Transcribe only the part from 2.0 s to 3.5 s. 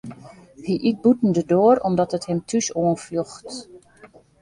it him thús oanfljocht.